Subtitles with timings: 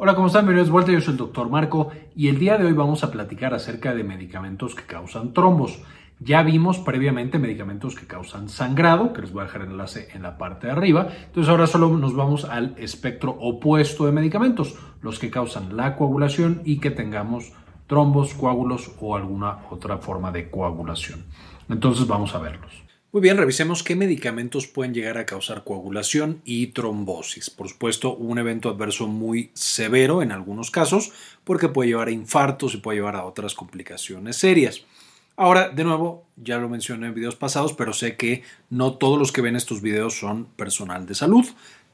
[0.00, 0.42] Hola, ¿cómo están?
[0.42, 3.10] Bienvenidos de vuelta, yo soy el doctor Marco y el día de hoy vamos a
[3.10, 5.82] platicar acerca de medicamentos que causan trombos.
[6.20, 10.22] Ya vimos previamente medicamentos que causan sangrado, que les voy a dejar el enlace en
[10.22, 11.08] la parte de arriba.
[11.26, 16.62] Entonces ahora solo nos vamos al espectro opuesto de medicamentos, los que causan la coagulación
[16.64, 17.52] y que tengamos
[17.88, 21.24] trombos, coágulos o alguna otra forma de coagulación.
[21.68, 22.87] Entonces vamos a verlos.
[23.10, 27.48] Muy bien, revisemos qué medicamentos pueden llegar a causar coagulación y trombosis.
[27.48, 32.74] Por supuesto, un evento adverso muy severo en algunos casos, porque puede llevar a infartos
[32.74, 34.82] y puede llevar a otras complicaciones serias.
[35.36, 39.32] Ahora, de nuevo, ya lo mencioné en videos pasados, pero sé que no todos los
[39.32, 41.46] que ven estos videos son personal de salud.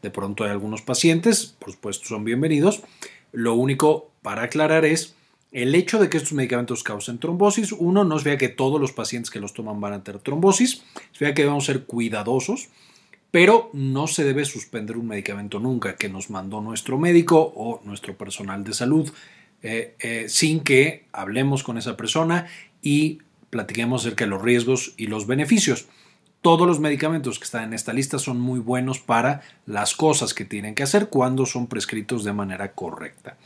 [0.03, 2.83] De pronto hay algunos pacientes, por supuesto son bienvenidos.
[3.31, 5.15] Lo único para aclarar es
[5.55, 8.91] el hecho de que estos medicamentos causen trombosis, uno, no se vea que todos los
[8.91, 12.71] pacientes que los toman van a tener trombosis, se vea que debemos ser cuidadosos,
[13.31, 18.19] pero no se debe suspender un medicamento nunca que nos mandó nuestro médico o nuestro
[18.19, 19.12] personal de salud
[19.62, 22.48] eh, eh, sin que hablemos con esa persona
[22.83, 23.19] y
[23.50, 25.87] platiquemos acerca de los riesgos y los beneficios.
[26.43, 30.45] Todos los medicamentos que están en esta lista son muy buenos para las cosas que
[30.45, 33.37] tienen que hacer cuando son prescritos de manera correcta.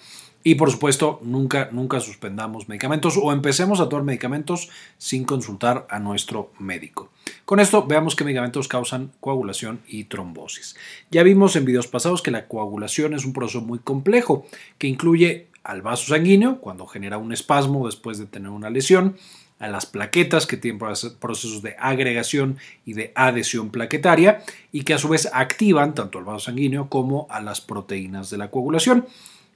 [0.48, 5.98] Y por supuesto, nunca, nunca suspendamos medicamentos o empecemos a tomar medicamentos sin consultar a
[5.98, 7.10] nuestro médico.
[7.44, 10.74] Con esto veamos qué medicamentos causan coagulación y trombosis.
[11.10, 14.46] Ya vimos en videos pasados que la coagulación es un proceso muy complejo
[14.78, 19.18] que incluye al vaso sanguíneo cuando genera un espasmo después de tener una lesión,
[19.58, 24.98] a las plaquetas que tienen procesos de agregación y de adhesión plaquetaria y que a
[24.98, 29.06] su vez activan tanto el vaso sanguíneo como a las proteínas de la coagulación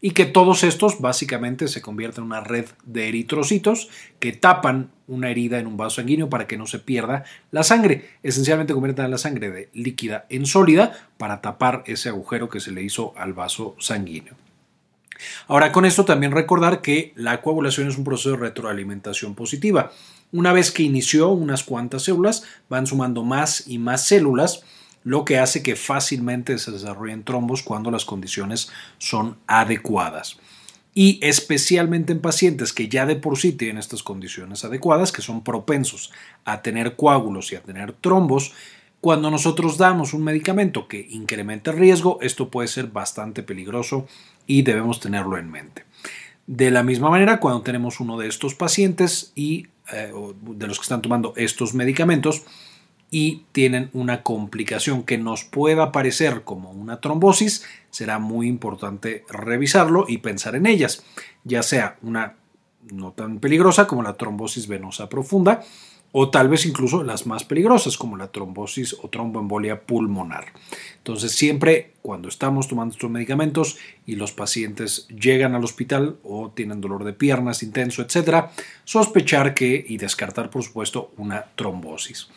[0.05, 5.31] y que todos estos básicamente se convierten en una red de eritrocitos que tapan una
[5.31, 7.23] herida en un vaso sanguíneo para que no se pierda
[7.53, 8.11] la sangre.
[8.25, 12.83] Esencialmente convierten la sangre de líquida en sólida para tapar ese agujero que se le
[12.83, 14.35] hizo al vaso sanguíneo.
[15.47, 19.93] Ahora, con esto también recordar que la coagulación es un proceso de retroalimentación positiva.
[20.33, 24.65] Una vez que inició unas cuantas células, van sumando más y más células
[25.05, 30.39] lo que hace que fácilmente se desarrollen trombos cuando las condiciones son adecuadas.
[30.95, 35.43] Y especialmente en pacientes que ya de por sí tienen estas condiciones adecuadas, que son
[35.43, 36.13] propensos
[36.45, 38.53] a tener coágulos y a tener trombos,
[39.01, 44.07] cuando nosotros damos un medicamento que incrementa el riesgo, esto puede ser bastante peligroso
[44.47, 45.85] y debemos tenerlo en mente.
[46.47, 50.13] De la misma manera, cuando tenemos uno de estos pacientes y eh,
[50.43, 52.43] de los que están tomando estos medicamentos,
[53.15, 60.07] y tienen una complicación que nos pueda parecer como una trombosis, será muy importante revisarlo
[60.09, 61.05] y pensar en ellas,
[61.45, 62.37] ya sea una
[62.91, 65.63] no tan peligrosa como la trombosis venosa profunda
[66.11, 70.47] o tal vez incluso las más peligrosas como la trombosis o tromboembolia pulmonar.
[70.97, 76.81] Entonces siempre cuando estamos tomando estos medicamentos y los pacientes llegan al hospital o tienen
[76.81, 78.53] dolor de piernas intenso, etcétera,
[78.85, 82.29] sospechar que y descartar por supuesto una trombosis.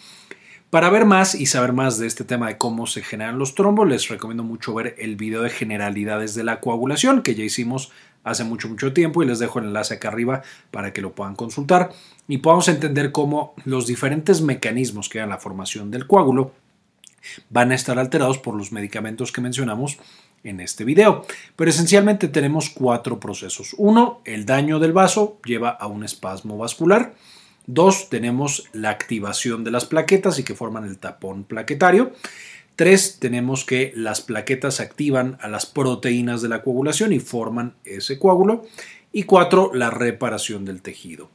[0.76, 3.88] Para ver más y saber más de este tema de cómo se generan los trombos,
[3.88, 7.94] les recomiendo mucho ver el video de generalidades de la coagulación que ya hicimos
[8.26, 10.42] hace mucho, mucho tiempo y les dejo el enlace acá arriba
[10.72, 11.92] para que lo puedan consultar
[12.28, 16.52] y podamos entender cómo los diferentes mecanismos que dan la formación del coágulo
[17.50, 19.98] van a estar alterados por los medicamentos que mencionamos
[20.44, 21.26] en este video.
[21.56, 23.76] Pero esencialmente tenemos cuatro procesos.
[23.78, 27.14] Uno, el daño del vaso lleva a un espasmo vascular.
[27.68, 32.14] Dos, tenemos la activación de las plaquetas y que forman el tapón plaquetario.
[32.76, 38.20] Tres, tenemos que las plaquetas activan a las proteínas de la coagulación y forman ese
[38.20, 38.66] coágulo.
[39.12, 41.32] Y cuatro, la reparación del tejido.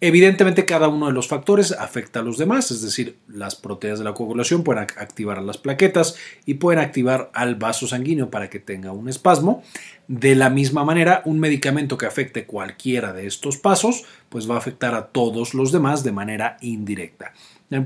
[0.00, 4.04] Evidentemente cada uno de los factores afecta a los demás, es decir, las proteínas de
[4.04, 8.58] la coagulación pueden activar a las plaquetas y pueden activar al vaso sanguíneo para que
[8.58, 9.62] tenga un espasmo.
[10.06, 14.58] De la misma manera, un medicamento que afecte cualquiera de estos pasos, pues va a
[14.58, 17.32] afectar a todos los demás de manera indirecta.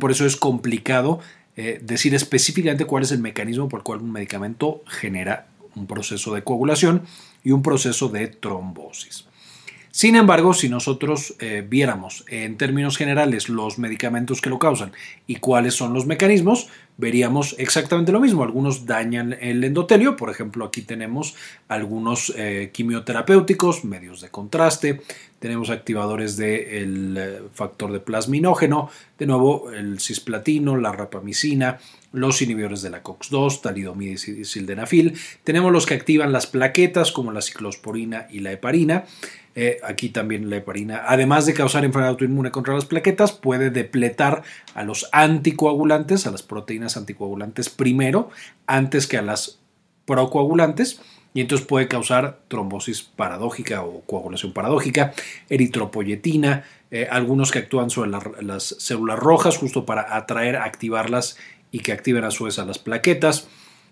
[0.00, 1.20] Por eso es complicado
[1.56, 5.46] eh, decir específicamente cuál es el mecanismo por el cual un medicamento genera
[5.76, 7.02] un proceso de coagulación
[7.44, 9.27] y un proceso de trombosis.
[9.90, 14.92] Sin embargo, si nosotros eh, viéramos en términos generales los medicamentos que lo causan
[15.26, 16.68] y cuáles son los mecanismos,
[16.98, 18.42] veríamos exactamente lo mismo.
[18.42, 21.34] Algunos dañan el endotelio, por ejemplo, aquí tenemos
[21.68, 25.00] algunos eh, quimioterapéuticos, medios de contraste,
[25.38, 31.78] tenemos activadores del eh, factor de plasminógeno, de nuevo el cisplatino, la rapamicina,
[32.12, 35.16] los inhibidores de la COX-2, talidomida y sildenafil.
[35.44, 39.04] Tenemos los que activan las plaquetas como la ciclosporina y la heparina.
[39.60, 44.44] Eh, aquí también la heparina, además de causar enfermedad autoinmune contra las plaquetas, puede depletar
[44.74, 48.30] a los anticoagulantes, a las proteínas anticoagulantes primero,
[48.66, 49.58] antes que a las
[50.04, 51.00] procoagulantes
[51.34, 55.12] y entonces puede causar trombosis paradójica o coagulación paradójica,
[55.48, 61.36] eritropoyetina, eh, algunos que actúan sobre las células rojas justo para atraer, activarlas
[61.70, 63.46] y que activen a su vez a las plaquetas.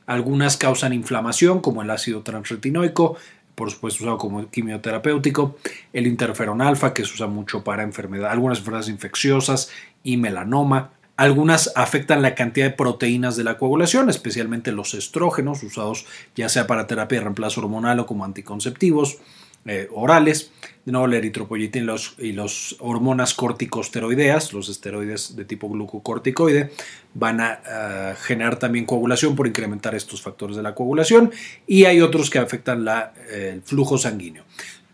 [0.07, 3.17] Algunas causan inflamación como el ácido transretinoico,
[3.55, 5.57] por supuesto usado como quimioterapéutico,
[5.93, 9.71] el interferón alfa que se usa mucho para enfermedad, algunas enfermedades infecciosas
[10.03, 16.07] y melanoma, algunas afectan la cantidad de proteínas de la coagulación, especialmente los estrógenos usados
[16.35, 19.19] ya sea para terapia de reemplazo hormonal o como anticonceptivos
[19.65, 20.53] eh, orales.
[20.85, 26.71] De nuevo, la eritropoyetina y los, hormonas corticosteroideas, los esteroides de tipo glucocorticoide,
[27.15, 31.33] van a generar también coagulación por incrementar estos factores de la coagulación
[31.67, 34.45] y hay otros que afectan eh, el flujo sanguíneo.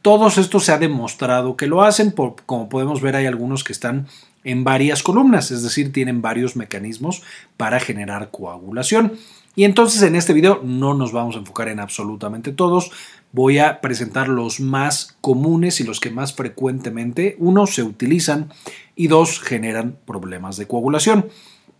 [0.02, 2.12] Todos estos se ha demostrado que lo hacen,
[2.46, 4.08] como podemos ver hay algunos que están
[4.44, 7.22] en varias columnas, es decir, tienen varios mecanismos
[7.56, 9.12] para generar coagulación.
[9.54, 12.90] Y entonces en este video no nos vamos a enfocar en absolutamente todos,
[13.32, 18.52] voy a presentar los más comunes y los que más frecuentemente, uno, se utilizan
[18.96, 21.26] y dos, generan problemas de coagulación.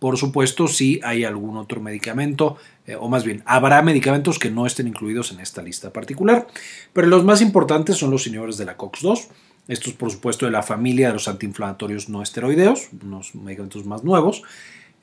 [0.03, 4.65] Por supuesto, si hay algún otro medicamento, eh, o más bien, habrá medicamentos que no
[4.65, 6.45] estén incluidos en esta lista particular,
[6.91, 9.29] pero los más importantes son los inhibidores de la COX-2,
[9.69, 14.43] estos, por supuesto, de la familia de los antiinflamatorios no esteroideos, unos medicamentos más nuevos.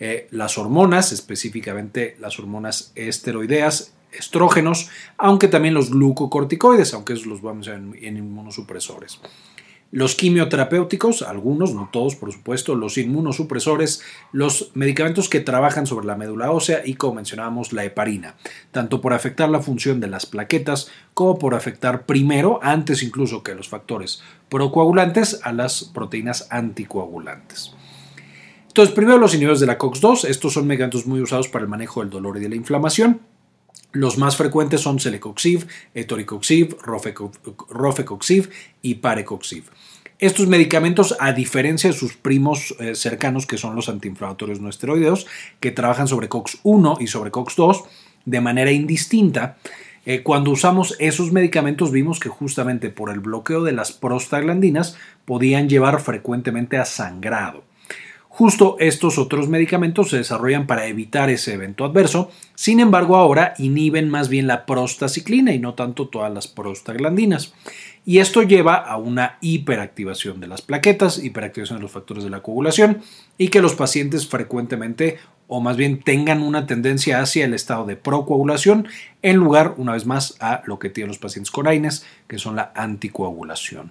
[0.00, 7.40] Eh, las hormonas, específicamente las hormonas esteroideas, estrógenos, aunque también los glucocorticoides, aunque esos los
[7.40, 9.18] vamos a ver en inmunosupresores.
[9.92, 16.14] Los quimioterapéuticos, algunos, no todos por supuesto, los inmunosupresores, los medicamentos que trabajan sobre la
[16.14, 18.36] médula ósea y como mencionábamos la heparina,
[18.70, 23.56] tanto por afectar la función de las plaquetas como por afectar primero, antes incluso que
[23.56, 27.72] los factores procoagulantes, a las proteínas anticoagulantes.
[28.68, 32.00] Entonces, primero los inhibidores de la COX-2, estos son medicamentos muy usados para el manejo
[32.00, 33.20] del dolor y de la inflamación.
[33.92, 36.76] Los más frecuentes son celecoxib, etoricoxib,
[37.68, 38.50] rofecoxib
[38.82, 39.64] y parecoxib.
[40.20, 45.26] Estos medicamentos, a diferencia de sus primos eh, cercanos, que son los antiinflamatorios no esteroideos,
[45.60, 47.84] que trabajan sobre COX-1 y sobre COX-2
[48.26, 49.56] de manera indistinta,
[50.06, 55.68] eh, cuando usamos esos medicamentos vimos que justamente por el bloqueo de las prostaglandinas podían
[55.68, 57.64] llevar frecuentemente a sangrado.
[58.32, 64.08] Justo estos otros medicamentos se desarrollan para evitar ese evento adverso, sin embargo ahora inhiben
[64.08, 67.52] más bien la prostaciclina y no tanto todas las prostaglandinas.
[68.06, 72.40] Y esto lleva a una hiperactivación de las plaquetas, hiperactivación de los factores de la
[72.40, 73.02] coagulación
[73.36, 75.18] y que los pacientes frecuentemente
[75.48, 78.86] o más bien tengan una tendencia hacia el estado de procoagulación
[79.22, 82.54] en lugar, una vez más, a lo que tienen los pacientes con AINES, que son
[82.54, 83.90] la anticoagulación.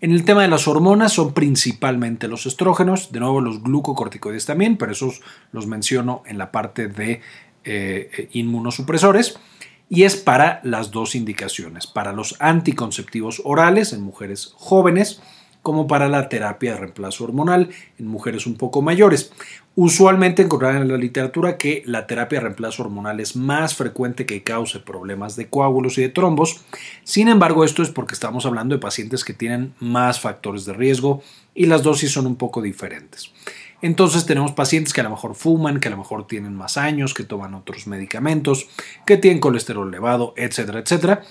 [0.00, 4.76] En el tema de las hormonas son principalmente los estrógenos, de nuevo los glucocorticoides también,
[4.76, 7.20] pero esos los menciono en la parte de
[7.64, 9.38] eh, inmunosupresores.
[9.88, 15.20] Y es para las dos indicaciones, para los anticonceptivos orales en mujeres jóvenes
[15.68, 17.68] como para la terapia de reemplazo hormonal
[17.98, 19.30] en mujeres un poco mayores.
[19.74, 24.42] Usualmente encontrarán en la literatura que la terapia de reemplazo hormonal es más frecuente que
[24.42, 26.64] cause problemas de coágulos y de trombos.
[27.04, 31.22] Sin embargo, esto es porque estamos hablando de pacientes que tienen más factores de riesgo
[31.54, 33.30] y las dosis son un poco diferentes.
[33.82, 37.12] Entonces tenemos pacientes que a lo mejor fuman, que a lo mejor tienen más años,
[37.12, 38.68] que toman otros medicamentos,
[39.04, 41.24] que tienen colesterol elevado, etcétera, etcétera.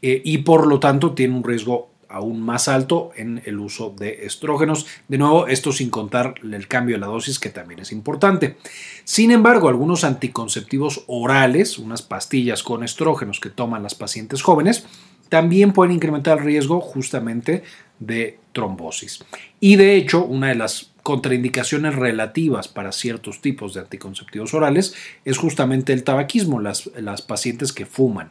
[0.00, 4.24] Eh, y por lo tanto tienen un riesgo aún más alto en el uso de
[4.24, 4.86] estrógenos.
[5.08, 8.56] De nuevo, esto sin contar el cambio de la dosis que también es importante.
[9.02, 14.86] Sin embargo, algunos anticonceptivos orales, unas pastillas con estrógenos que toman las pacientes jóvenes,
[15.28, 17.64] también pueden incrementar el riesgo justamente
[17.98, 19.24] de trombosis.
[19.58, 24.94] Y de hecho, una de las contraindicaciones relativas para ciertos tipos de anticonceptivos orales
[25.24, 28.30] es justamente el tabaquismo, las, las pacientes que fuman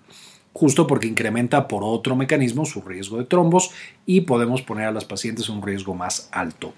[0.53, 3.71] justo porque incrementa por otro mecanismo su riesgo de trombos
[4.05, 6.73] y podemos poner a las pacientes un riesgo más alto.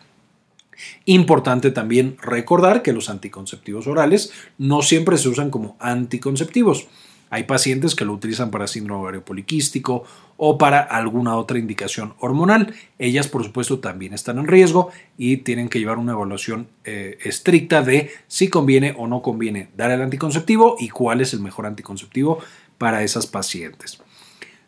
[1.05, 6.87] Importante también recordar que los anticonceptivos orales no siempre se usan como anticonceptivos.
[7.29, 10.03] Hay pacientes que lo utilizan para síndrome ovario poliquístico
[10.37, 12.75] o para alguna otra indicación hormonal.
[12.99, 17.81] Ellas, por supuesto, también están en riesgo y tienen que llevar una evaluación eh, estricta
[17.81, 22.39] de si conviene o no conviene dar el anticonceptivo y cuál es el mejor anticonceptivo
[22.77, 23.99] para esas pacientes.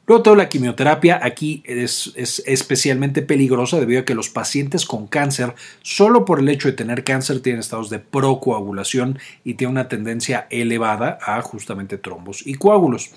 [0.07, 5.53] Luego toda la quimioterapia aquí es, especialmente peligrosa debido a que los pacientes con cáncer,
[5.81, 10.47] solo por el hecho de tener cáncer, tienen estados de procoagulación y tienen una tendencia
[10.49, 13.11] elevada a justamente trombos y coágulos.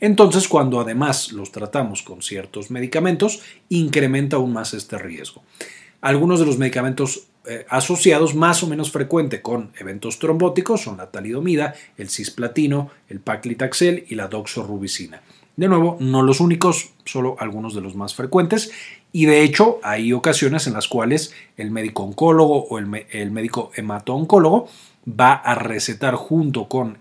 [0.00, 5.42] Entonces, cuando además los tratamos con ciertos medicamentos, incrementa aún más este riesgo.
[6.02, 11.10] Algunos de los medicamentos eh, asociados más o menos frecuente con eventos trombóticos son la
[11.10, 15.20] talidomida, el cisplatino, el paclitaxel y la doxorubicina.
[15.56, 18.72] De nuevo, no los únicos, solo algunos de los más frecuentes.
[19.12, 24.68] Y de hecho, hay ocasiones en las cuales el médico oncólogo o el, médico hemato-oncólogo
[25.08, 26.98] va a recetar junto con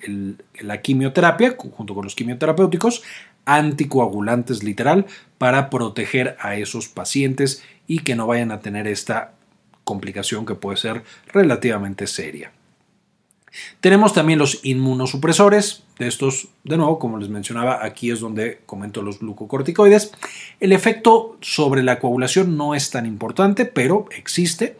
[0.60, 3.02] la quimioterapia, junto con los quimioterapéuticos,
[3.46, 5.06] anticoagulantes literal
[5.38, 9.34] para proteger a esos pacientes y que no vayan a tener esta
[9.84, 12.52] complicación que puede ser relativamente seria.
[13.82, 15.84] Tenemos también los inmunosupresores.
[16.00, 20.12] De estos, de nuevo, como les mencionaba, aquí es donde comento los glucocorticoides.
[20.60, 24.78] El efecto sobre la coagulación no es tan importante, pero existe.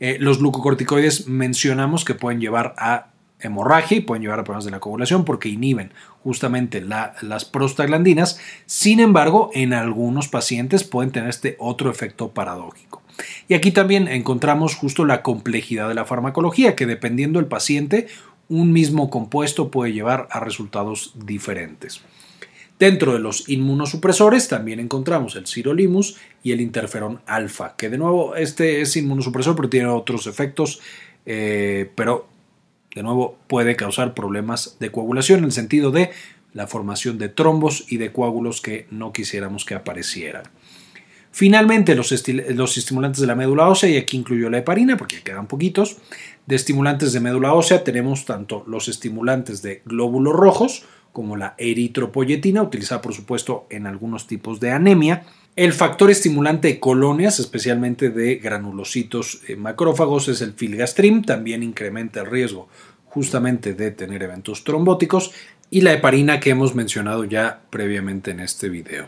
[0.00, 4.70] Eh, los glucocorticoides mencionamos que pueden llevar a hemorragia y pueden llevar a problemas de
[4.70, 8.40] la coagulación porque inhiben justamente las prostaglandinas.
[8.66, 13.01] Sin embargo, en algunos pacientes pueden tener este otro efecto paradójico.
[13.48, 18.06] Y aquí también encontramos justo la complejidad de la farmacología, que dependiendo del paciente,
[18.48, 22.02] un mismo compuesto puede llevar a resultados diferentes.
[22.78, 28.34] Dentro de los inmunosupresores también encontramos el sirolimus y el interferón alfa, que de nuevo
[28.34, 30.80] este es inmunosupresor pero tiene otros efectos,
[31.24, 32.26] eh, pero
[32.94, 36.10] de nuevo puede causar problemas de coagulación en el sentido de
[36.54, 40.44] la formación de trombos y de coágulos que no quisiéramos que aparecieran.
[41.32, 45.96] Finalmente, los, estimulantes de la médula ósea, y aquí incluyo la heparina porque quedan poquitos.
[46.46, 52.62] De estimulantes de médula ósea tenemos tanto los estimulantes de glóbulos rojos, como la eritropoyetina,
[52.62, 55.24] utilizada por supuesto en algunos tipos de anemia.
[55.56, 62.20] El factor estimulante de colonias, especialmente de granulocitos eh, macrófagos, es el filgastrim, también incrementa
[62.20, 62.68] el riesgo
[63.06, 65.32] justamente de tener eventos trombóticos,
[65.70, 69.06] y la heparina que hemos mencionado ya previamente en este video.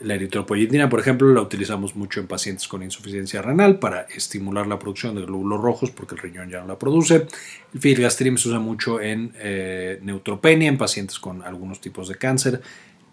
[0.00, 4.78] La eritropoyetina, por ejemplo, la utilizamos mucho en pacientes con insuficiencia renal para estimular la
[4.78, 7.26] producción de glóbulos rojos porque el riñón ya no la produce.
[7.74, 12.60] El filgastrim se usa mucho en eh, neutropenia, en pacientes con algunos tipos de cáncer,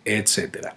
[0.06, 0.68] etc.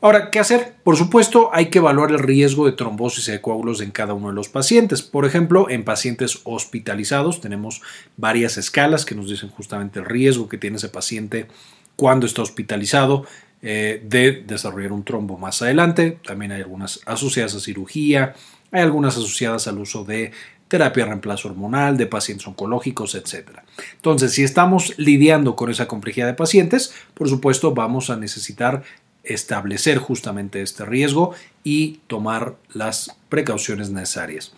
[0.00, 0.74] Ahora, ¿qué hacer?
[0.84, 4.28] Por supuesto, hay que evaluar el riesgo de trombosis y de coágulos en cada uno
[4.28, 5.02] de los pacientes.
[5.02, 7.82] Por ejemplo, en pacientes hospitalizados tenemos
[8.16, 11.48] varias escalas que nos dicen justamente el riesgo que tiene ese paciente
[11.96, 13.24] cuando está hospitalizado
[13.62, 16.18] eh, de desarrollar un trombo más adelante.
[16.24, 18.34] También hay algunas asociadas a cirugía,
[18.70, 20.32] hay algunas asociadas al uso de
[20.68, 23.60] terapia de reemplazo hormonal, de pacientes oncológicos, etc.
[23.94, 28.82] Entonces, si estamos lidiando con esa complejidad de pacientes, por supuesto vamos a necesitar
[29.22, 31.34] establecer justamente este riesgo
[31.64, 34.52] y tomar las precauciones necesarias.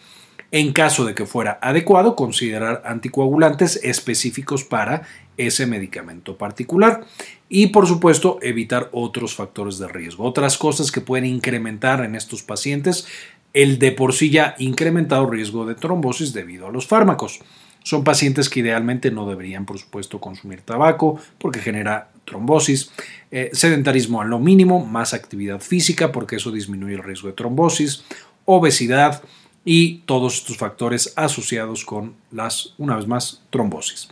[0.50, 5.02] En caso de que fuera adecuado, considerar anticoagulantes específicos para
[5.38, 7.06] ese medicamento particular
[7.48, 10.24] y por supuesto evitar otros factores de riesgo.
[10.24, 13.06] Otras cosas que pueden incrementar en estos pacientes
[13.54, 17.40] el de por sí ya incrementado riesgo de trombosis debido a los fármacos.
[17.82, 22.90] Son pacientes que idealmente no deberían, por supuesto, consumir tabaco porque genera trombosis,
[23.30, 28.04] eh, sedentarismo a lo mínimo, más actividad física porque eso disminuye el riesgo de trombosis,
[28.44, 29.22] obesidad
[29.64, 34.08] y todos estos factores asociados con las, una vez más, trombosis.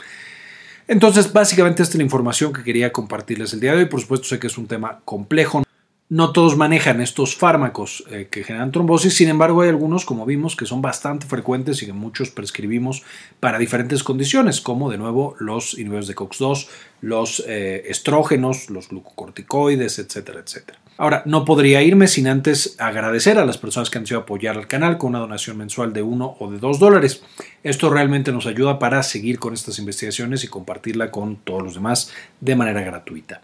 [0.88, 3.87] Entonces, básicamente esta es la información que quería compartirles el día de hoy.
[3.87, 5.64] Por supuesto, sé que es un tema complejo.
[6.09, 10.55] No todos manejan estos fármacos eh, que generan trombosis, sin embargo hay algunos, como vimos,
[10.55, 13.02] que son bastante frecuentes y que muchos prescribimos
[13.40, 16.69] para diferentes condiciones, como de nuevo los inhibidores de COX-2,
[17.00, 20.78] los eh, estrógenos, los glucocorticoides, etcétera, etcétera.
[20.99, 24.67] Ahora, no podría irme sin antes agradecer a las personas que han sido apoyar al
[24.67, 27.23] canal con una donación mensual de 1 o de 2 dólares.
[27.62, 32.12] Esto realmente nos ayuda para seguir con estas investigaciones y compartirla con todos los demás
[32.41, 33.43] de manera gratuita.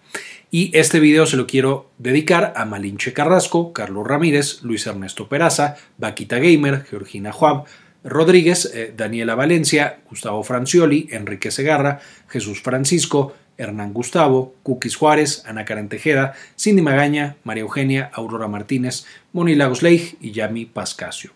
[0.51, 5.77] Y este video se lo quiero dedicar a Malinche Carrasco, Carlos Ramírez, Luis Ernesto Peraza,
[5.99, 7.65] Vaquita Gamer, Georgina Juab,
[8.05, 15.65] Rodríguez, eh, Daniela Valencia, Gustavo Francioli, Enrique Segarra, Jesús Francisco, Hernán Gustavo, Cookies Juárez, Ana
[15.65, 21.31] Karen Tejeda, Cindy Magaña, María Eugenia, Aurora Martínez, Moni Lagos Leigh y Yami Pascasio.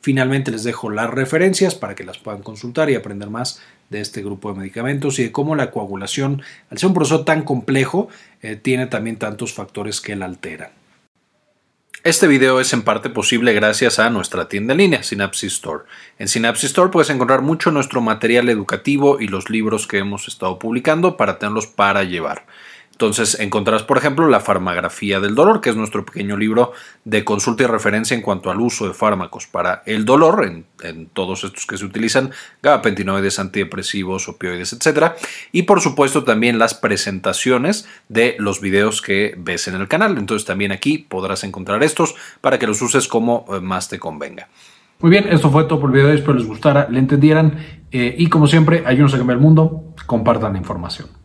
[0.00, 3.60] Finalmente les dejo las referencias para que las puedan consultar y aprender más
[3.90, 7.42] de este grupo de medicamentos y de cómo la coagulación, al ser un proceso tan
[7.42, 8.08] complejo,
[8.40, 10.79] eh, tiene también tantos factores que la alteran.
[12.02, 15.84] Este video es en parte posible gracias a nuestra tienda en línea, Synapsis Store.
[16.18, 20.58] En Synapsis Store puedes encontrar mucho nuestro material educativo y los libros que hemos estado
[20.58, 22.46] publicando para tenerlos para llevar.
[23.00, 26.72] Entonces encontrarás, por ejemplo, la farmagrafía del dolor, que es nuestro pequeño libro
[27.06, 31.42] de consulta y referencia en cuanto al uso de fármacos para el dolor, en, todos
[31.44, 32.30] estos que se utilizan,
[32.62, 35.12] gabapentinoides, antidepresivos, opioides, etc.
[35.50, 40.18] Y por supuesto también las presentaciones de los videos que ves en el canal.
[40.18, 44.48] Entonces también aquí podrás encontrar estos para que los uses como eh, más te convenga.
[44.98, 48.26] Muy bien, esto fue todo por el video, espero les gustara, le entendieran eh, y
[48.26, 51.19] como siempre, ayúdenos a cambiar el mundo, compartan la información.